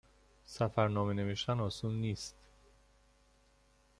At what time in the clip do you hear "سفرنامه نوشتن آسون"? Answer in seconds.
0.45-1.93